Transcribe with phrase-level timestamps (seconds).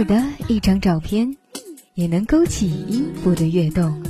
[0.00, 1.36] 尔的一张照片，
[1.92, 4.02] 也能勾起音符的跃动。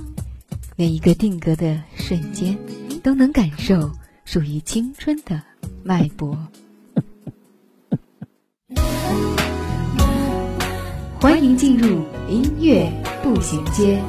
[0.77, 2.57] 每一个定格的瞬间，
[3.03, 3.91] 都能感受
[4.25, 5.43] 属于青春的
[5.83, 6.39] 脉搏。
[11.21, 12.89] 欢迎进入音乐
[13.23, 14.01] 步行街。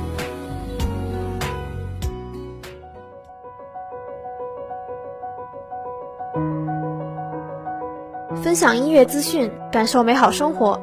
[8.44, 10.80] 分享音乐资讯，感受美好生活。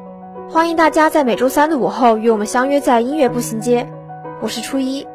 [0.51, 3.87] 欢迎大家在每周三的午后与我们相约在音乐步行街。
[4.41, 5.07] 我是初一，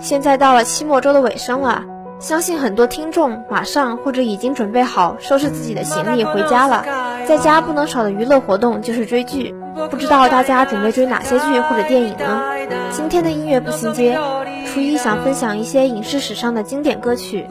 [0.00, 1.84] 现在到了期末周的尾声了，
[2.18, 6.84] 相信很多听众马上或者已经准备好收拾自己的行李回家了。
[7.24, 9.54] 在家不能少的娱乐活动就是追剧，
[9.92, 12.42] 不知道大家准备追哪些剧或者电影呢？
[12.90, 14.18] 今天的音乐步行街，
[14.66, 17.46] 初一想分享一些影视史上的经典歌曲，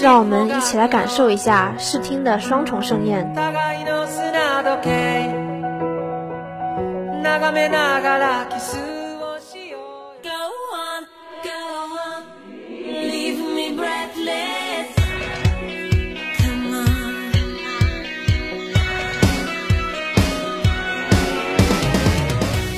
[0.00, 3.32] 让我们一起来感受一下视听的双重盛宴。
[7.29, 10.29] 眺めながらキスをしよう Go
[10.73, 11.05] on,
[11.43, 11.49] go
[12.01, 12.23] on
[13.07, 14.89] Leave me breathless
[16.39, 16.85] Come on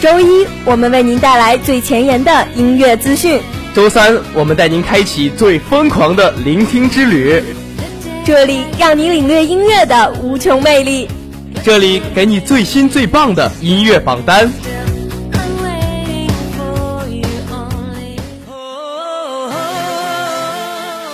[0.01, 3.39] 周一，我们为您带来最前沿的音乐资讯；
[3.73, 7.41] 周三，我们带您开启最疯狂的聆听之旅。
[8.25, 11.07] 这里让你领略音乐的无穷魅力，
[11.64, 14.50] 这里给你最新最棒的音乐榜单。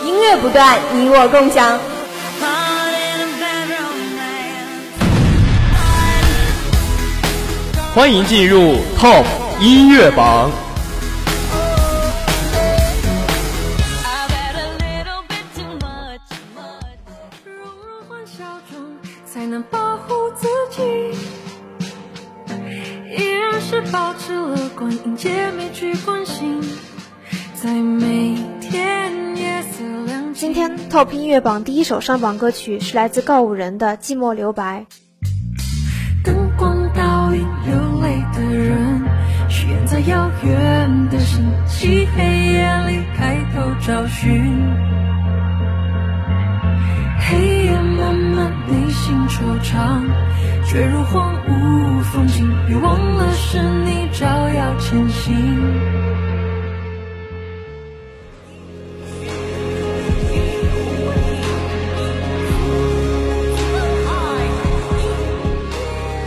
[0.07, 1.79] 音乐不断，你我共享。
[7.95, 9.25] 欢迎进入 Top
[9.61, 10.51] 音乐榜。
[18.27, 18.88] 笑中。
[19.39, 20.83] 才能保护自己
[23.17, 26.61] 依然是保持乐观迎接每句关心
[27.55, 34.87] 在每天夜色亮今天 Top 音乐榜第一首上榜歌曲是来自告五人的《寂寞留白》。
[36.25, 39.05] 灯光倒映流泪的人，
[39.49, 44.53] 许愿在遥远的星际黑夜里开头找寻。
[47.21, 47.79] 黑夜
[49.09, 50.03] 内心惆怅，
[50.71, 55.33] 坠入荒芜风景，别忘了是你照耀前行。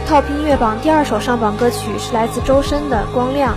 [0.07, 3.53] Top 音乐榜第二首上榜歌曲是来自周深的《光亮》。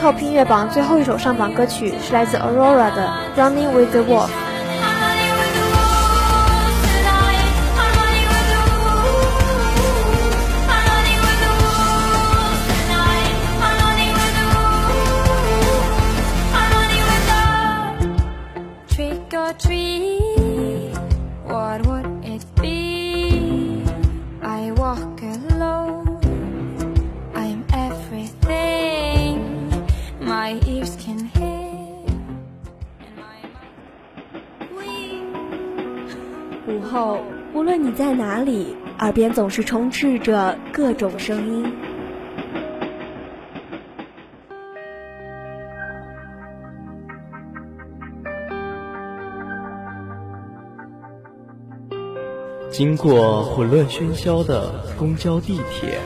[0.00, 4.28] Top 音乐榜最后一首上榜歌曲是来自 Aurora 的《Running with the Wolf》。
[39.04, 41.70] 耳边总是充斥着各种声音。
[52.70, 55.98] 经过混乱喧嚣的公交、地铁，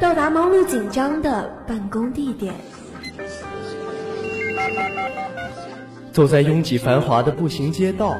[0.00, 2.54] 到达忙碌紧张的办公地点，
[6.10, 8.16] 走在拥挤繁华的步行街道，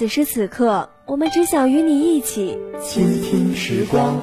[0.00, 4.18] 此时此刻，我们只想与你一起倾听时光。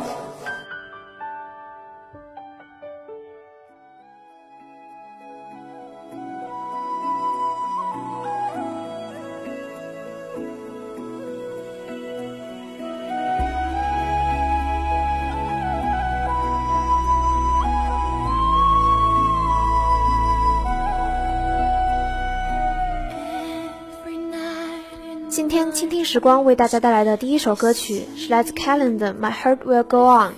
[25.78, 30.32] 倾听时光为大家带来的第一首歌曲是来自 Callan 的《My Heart Will Go On》。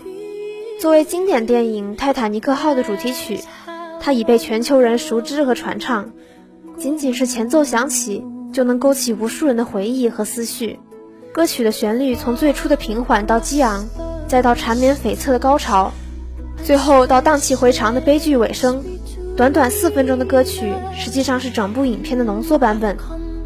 [0.81, 3.39] 作为经典电影《泰坦尼克号》的主题曲，
[4.01, 6.12] 它已被全球人熟知和传唱。
[6.77, 8.21] 仅仅是前奏响起，
[8.51, 10.77] 就能勾起无数人的回忆和思绪。
[11.31, 13.88] 歌曲的旋律从最初的平缓到激昂，
[14.27, 15.94] 再到缠绵悱恻的高潮，
[16.65, 18.83] 最后到荡气回肠的悲剧尾声。
[19.38, 22.97] 短短四分钟的歌曲，实际上是整部影片的浓缩版本。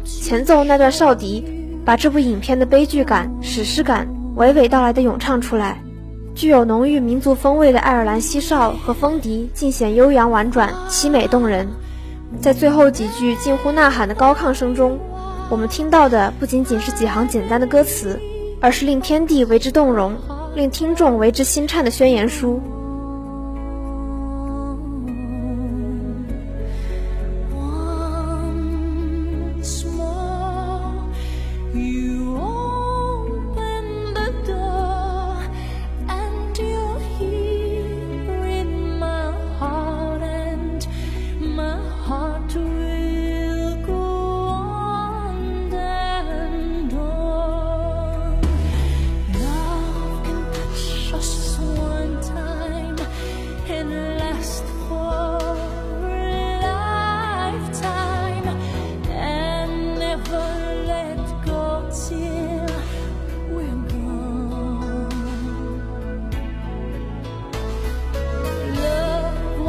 [0.04, 1.53] 前奏那段哨笛，
[1.84, 5.80] 把这部影片的悲剧感、史诗感娓娓道来的咏唱出来。
[6.34, 11.68] 具有浓郁民族风味的爱尔兰西哨和风笛尽显悠扬婉转、凄美动人。
[12.40, 14.98] 在最后几句近乎呐喊的高亢声中，
[15.48, 18.18] 我们听到的不仅仅是几行简单的歌词，
[18.60, 20.16] 而是令天地为之动容、
[20.56, 22.60] 令听众为之心颤的宣言书。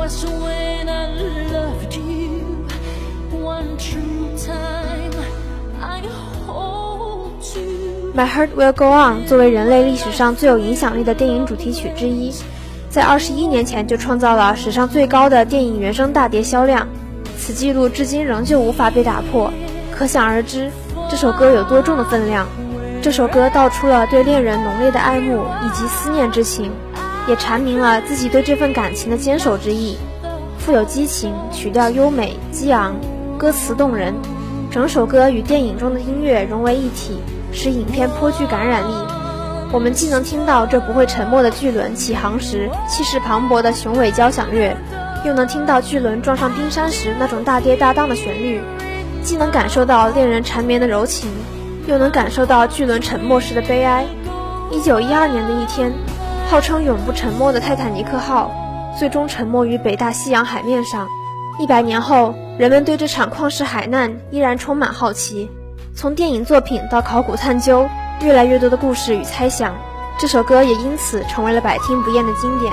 [0.06, 1.08] Was when I
[1.52, 2.68] loved you
[3.32, 5.12] one true time.
[5.82, 6.02] I
[6.46, 8.14] hold you.
[8.14, 12.32] My Heart Will Go On 作为人类历史上最有影响力的电影主题曲之一，
[12.88, 16.88] 在二十一年前就创造了史上最高的电影原声大碟销量，
[17.36, 19.52] 此记录至今仍旧无法被打破。
[19.92, 20.70] 可想而知，
[21.10, 22.46] 这首歌有多重的分量。
[23.02, 26.72] 这首歌道出了对恋人浓烈的爱慕以及思念之情，
[27.28, 29.98] 也阐明了自己对这份感情的坚守之意。
[30.58, 32.96] 富有激情，曲调优美激昂，
[33.38, 34.14] 歌词动人，
[34.72, 37.20] 整首歌与电影中的音乐融为一体，
[37.52, 38.94] 使影片颇具感染力。
[39.72, 44.76] 我们既能听到这不会沉没的巨轮起航时气势磅礴的雄伟交响乐，
[45.26, 48.62] 又能听到巨轮撞上冰山时那种大跌大荡的旋律，
[49.22, 51.30] 既能感受到恋人缠绵的柔情，
[51.88, 54.06] 又能感受到巨轮沉没时的悲哀。
[54.72, 55.92] 一九一二年的一天，
[56.48, 58.52] 号称永不沉没的泰坦尼克号，
[58.98, 61.08] 最终沉没于北大西洋海面上。
[61.60, 65.50] 一百年后，人们对这场旷世海难依然充满好奇。
[65.96, 67.90] 从电影作品到考古探究，
[68.22, 69.74] 越来越多的故事与猜想，
[70.20, 72.72] 这首歌也因此成为了百听不厌的经典。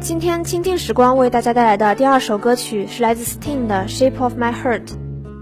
[0.00, 4.86] 今天倾听时光为大家带来的第二首歌曲是来自 Sting 的《Shape of My Heart》。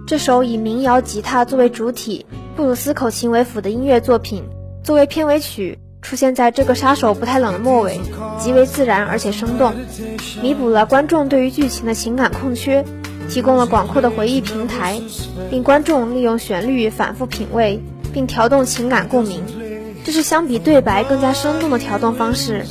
[0.06, 2.24] 这首以民谣吉他作为主体、
[2.56, 4.44] 布鲁斯口琴为辅的音乐作品，
[4.82, 8.00] 作为片尾曲出现在这个杀手不太冷的末尾，
[8.38, 9.74] 极为自然而且生动，
[10.40, 12.82] 弥补了观众对于剧情的情感空缺，
[13.28, 14.98] 提供了广阔的回忆平台，
[15.50, 17.78] 令观众利用旋律反复品味，
[18.10, 19.42] 并调动情感共鸣。
[20.02, 22.64] 这是相比对白更加生动的调动方式，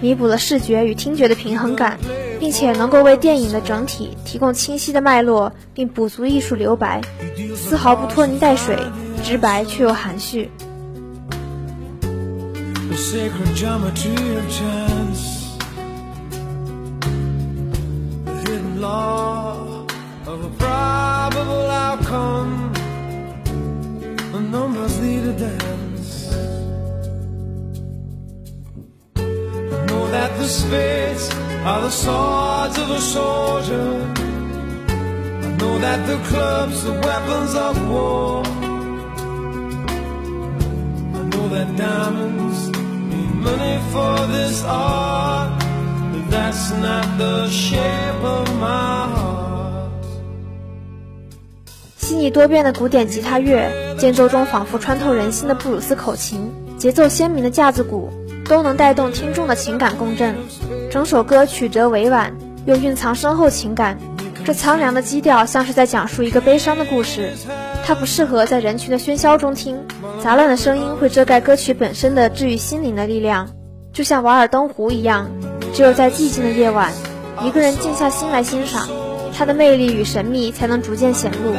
[0.00, 1.98] 弥补了视觉与听觉的平衡感，
[2.38, 7.00] 并且能够为电影的整体提供清晰的脉络，并补足艺术留白，
[7.54, 8.78] 丝毫不拖泥带水，
[9.22, 10.50] 直白却又含蓄。
[30.10, 31.30] That the spades
[31.64, 34.06] are the swords of a soldier.
[35.42, 38.42] I know that the clubs are weapons of war.
[41.14, 42.70] I know that diamonds
[43.10, 45.62] need money for this art,
[46.12, 49.90] but that's not the shape of my heart.
[51.98, 58.10] 细腻多变的古典吉他乐，间奏中仿佛穿透人心的布鲁斯口琴，节奏鲜明的架子鼓，
[58.50, 60.34] 都能带动听众的情感共振。
[60.90, 63.96] 整首歌曲折委婉，又蕴藏深厚情感。
[64.44, 67.32] 这苍凉的基调像是在讲述一个悲伤的故事，
[67.84, 69.78] 它不适合在人群的喧嚣中听，
[70.20, 73.48] 杂乱的声音会遮盖歌曲本身的治愈心灵的力量。
[73.92, 75.30] 就像《瓦尔登湖》一样，
[75.72, 76.92] 只有在寂静的夜晚，
[77.44, 78.88] 一个人静下心来欣赏，
[79.32, 81.54] 它的魅力与神秘才能逐渐显露。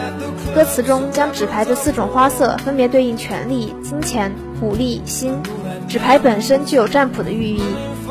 [0.53, 5.41] 歌词中将纸牌的四种花色分别对应权力、金钱、武力、心。
[5.87, 7.61] 纸牌本身具有占卜的寓意，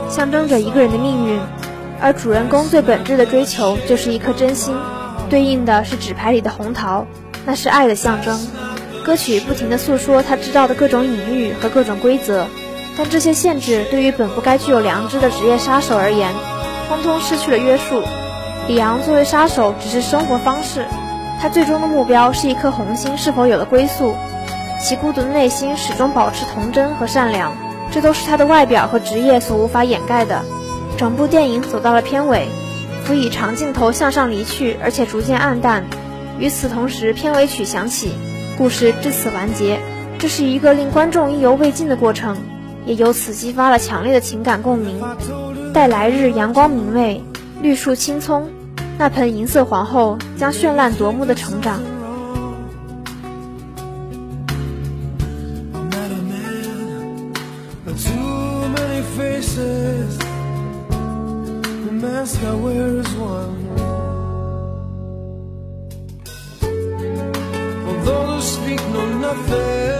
[0.08, 1.40] 象征着一个人的命运，
[2.00, 4.74] 而主人公最本质的追求就是一颗真心，
[5.28, 7.06] 对应的是纸牌里的红桃，
[7.46, 8.38] 那是爱的象征。
[9.02, 12.46] 歌曲不停地诉说他知道的各种隐喻和各种规则，
[12.98, 16.30] 但这些限制对于本不该具有良知的职业杀手而言，
[16.86, 18.02] 通通失去了约束。
[18.68, 20.84] 里昂作为杀手只是生活方式，
[21.40, 24.14] 他最终的目标是一颗红心是否有了归宿。
[24.82, 27.52] 其孤独的内心始终保持童真和善良，
[27.90, 30.42] 这都是他的外表和职业所无法掩盖的。
[30.96, 32.48] 整部电影走到了片尾，
[33.04, 35.84] 辅以长镜头向上离去，而且逐渐暗淡。
[36.38, 38.12] 与此同时，片尾曲响起，
[38.56, 39.78] 故事至此完结。
[40.18, 42.36] 这是一个令观众意犹未尽的过程，
[42.86, 45.02] 也由此激发了强烈的情感共鸣。
[45.72, 47.22] 待来日阳光明媚，
[47.60, 48.50] 绿树青葱，
[48.98, 51.80] 那盆银色皇后将绚烂夺目的成长。
[69.34, 69.99] 飞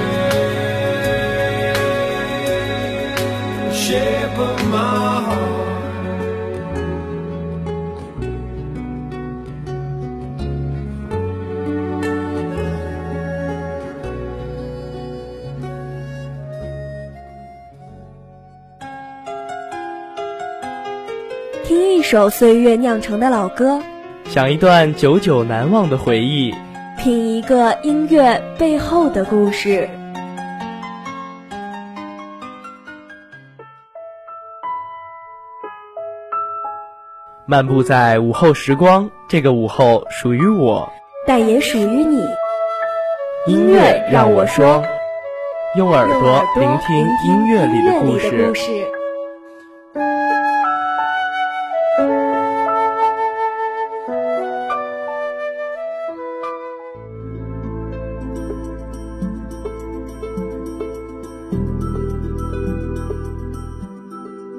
[22.11, 23.81] 首岁月酿成的老歌，
[24.25, 26.53] 想一段久久难忘的回忆。
[26.97, 29.89] 品一个音乐背后的故事。
[37.45, 40.91] 漫步在午后时光，这个午后属于我。
[41.25, 42.21] 但也属于你。
[43.47, 44.83] 音乐让我说，
[45.77, 48.51] 用耳朵耳朵聆听音乐里的故事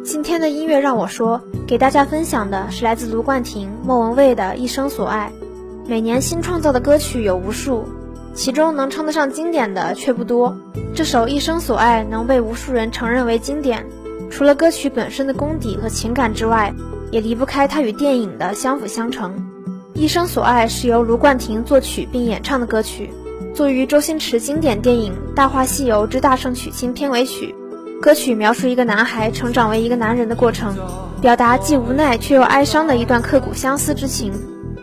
[0.05, 5.33] 今天的音乐让我说，给大家分享的是来自卢冠廷莫文蔚的一生所爱。
[5.87, 7.85] 每年新创造的歌曲有无数，
[8.35, 10.57] 其中能称得上经典的却不多。
[10.95, 13.87] 这首《一生所爱》能被无数人承认为经典，
[14.31, 16.73] 除了歌曲本身的功底和情感之外，
[17.11, 19.35] 也离不开它与电影的相辅相成。
[20.01, 23.11] 《一生所爱》是由卢冠廷作曲并演唱的歌曲。
[23.55, 27.55] 作于周星驰经典电影《大话西游之大圣娶亲》片尾曲。
[28.01, 30.75] 歌曲描述一个男孩成长为一个男人的过程，
[31.21, 34.33] 表达既无奈却又哀伤的一段刻骨相思之情。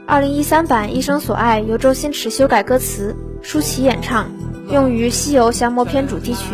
[0.06, 4.32] 二零一三版《一生所爱》由周星驰修改歌词，舒淇演唱，
[4.72, 6.54] 用于《西游降魔篇》主题曲。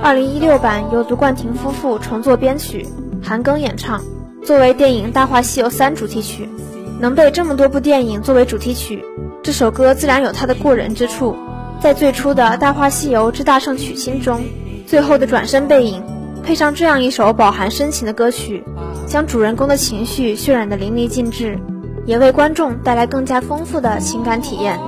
[0.00, 2.86] 二零一六版由卢冠廷夫妇重作编曲，
[3.20, 4.00] 韩庚演唱，
[4.44, 6.48] 作为电影《大话西游三》主题曲。
[6.98, 9.04] 能被这么多部电影作为主题曲，
[9.42, 11.36] 这首歌自然有它的过人之处。
[11.80, 14.42] 在最初的《大话西游之大圣娶亲》中，
[14.86, 16.02] 最后的转身背影，
[16.42, 18.64] 配上这样一首饱含深情的歌曲，
[19.06, 21.58] 将主人公的情绪渲染得淋漓尽致，
[22.06, 24.78] 也为观众带来更加丰富的情感体验。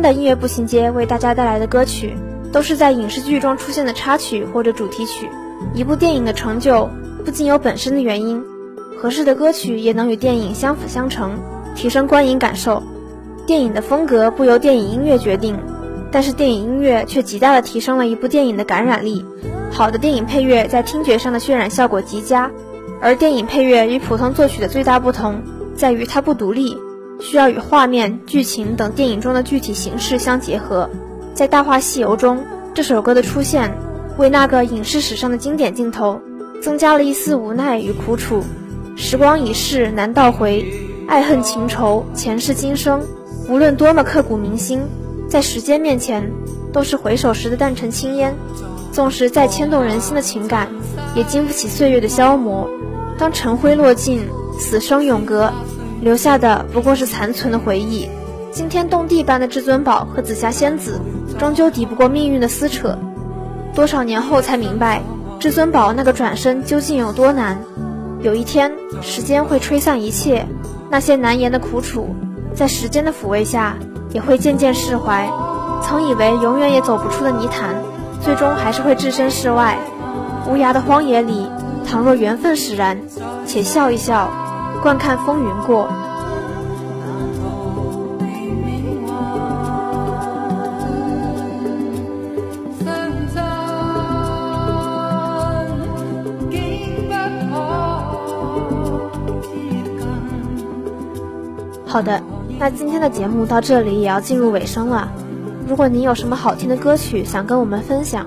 [0.00, 2.16] 天的音乐步行街为大家带来的歌曲，
[2.50, 5.28] 都是在影视剧中出现的插曲或者主题曲。
[5.74, 6.88] 一部电影的成就
[7.22, 8.42] 不仅有本身的原因，
[8.96, 11.38] 合适的歌曲也能与电影相辅相成，
[11.76, 12.82] 提升观影感受。
[13.46, 15.58] 电影的风格不由电影音乐决定，
[16.10, 19.22] 但是电影音乐却极大的提升了一部电影的感染力。
[19.70, 22.50] 好的电影配乐在听觉上的渲染效果极佳，
[23.02, 25.42] 而电影配乐与普通作曲的最大不同
[25.76, 26.78] 在于它不独立。
[27.20, 30.88] 需要与画面、剧情等电影中的具体形式相结合。
[31.34, 33.72] 在《大话西游》中，这首歌的出现，
[34.18, 36.20] 为那个影视史上的经典镜头
[36.62, 38.42] 增加了一丝无奈与苦楚。
[38.96, 40.66] 时光已逝，难倒回，
[41.08, 43.00] 爱恨情仇，前世今生，
[43.48, 44.82] 无论多么刻骨铭心，
[45.28, 46.30] 在时间面前，
[46.72, 48.34] 都是回首时的淡沉青烟。
[48.92, 50.68] 纵使再牵动人心的情感，
[51.14, 52.68] 也经不起岁月的消磨。
[53.16, 54.20] 当尘灰落尽，
[54.58, 55.50] 死生永隔。
[56.00, 58.08] 留下的不过是残存的回忆，
[58.50, 61.00] 惊天动地般的至尊宝和紫霞仙子，
[61.38, 62.98] 终究抵不过命运的撕扯。
[63.74, 65.02] 多少年后才明白，
[65.38, 67.58] 至尊宝那个转身究竟有多难。
[68.22, 70.46] 有一天，时间会吹散一切，
[70.90, 72.14] 那些难言的苦楚，
[72.54, 73.76] 在时间的抚慰下，
[74.12, 75.30] 也会渐渐释怀。
[75.82, 77.74] 曾以为永远也走不出的泥潭，
[78.20, 79.78] 最终还是会置身事外。
[80.48, 81.46] 无涯的荒野里，
[81.86, 83.00] 倘若缘分使然，
[83.46, 84.30] 且笑一笑。
[84.82, 85.88] 观看风云过。
[101.86, 102.22] 好的，
[102.58, 105.10] 那今天的节目到这里也要进入尾声了。
[105.66, 108.26] 如果您有什么好听的歌曲想跟我们分享，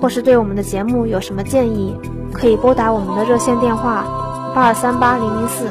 [0.00, 1.96] 或是对我们的节目有什么建议，
[2.32, 4.19] 可以拨打我们的热线电话。
[4.54, 5.66] 八二三八零零四，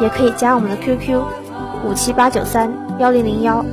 [0.00, 1.22] 也可以加我们的 QQ
[1.84, 3.64] 五七八九三幺零零幺。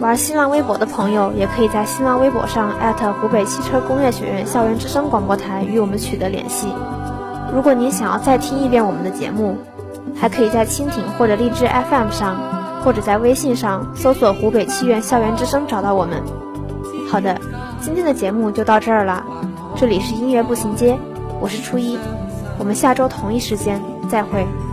[0.00, 6.68] 玩新浪微博的朋友，也可以在新浪微博上艾特湖北汽车工业学院校园之声广播台与我们取得联系。
[7.52, 9.56] 如果您想要再听一遍我们的节目，
[10.14, 12.36] 还可以在蜻蜓或者荔枝 FM 上，
[12.84, 16.22] 或者在微信上搜索“湖北汽院校园之声”找到我们。
[17.10, 17.36] 好的，
[17.80, 19.24] 今天的节目就到这儿了。
[19.74, 20.96] 这里是音乐步行街，
[21.40, 21.98] 我是初一。
[22.58, 24.46] 我们下周同一时间再会。「